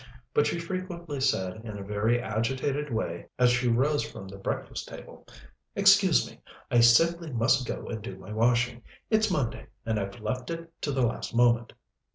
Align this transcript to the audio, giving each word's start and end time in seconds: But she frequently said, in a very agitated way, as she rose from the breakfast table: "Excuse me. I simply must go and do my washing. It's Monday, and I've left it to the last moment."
But 0.33 0.47
she 0.47 0.57
frequently 0.57 1.21
said, 1.21 1.61
in 1.63 1.77
a 1.77 1.83
very 1.83 2.19
agitated 2.19 2.91
way, 2.91 3.27
as 3.37 3.51
she 3.51 3.67
rose 3.67 4.01
from 4.01 4.27
the 4.27 4.37
breakfast 4.39 4.87
table: 4.87 5.27
"Excuse 5.75 6.27
me. 6.27 6.41
I 6.71 6.79
simply 6.79 7.31
must 7.31 7.67
go 7.67 7.85
and 7.85 8.01
do 8.01 8.17
my 8.17 8.33
washing. 8.33 8.81
It's 9.11 9.29
Monday, 9.29 9.67
and 9.85 9.99
I've 9.99 10.19
left 10.19 10.49
it 10.49 10.73
to 10.81 10.91
the 10.91 11.05
last 11.05 11.35
moment." 11.35 11.73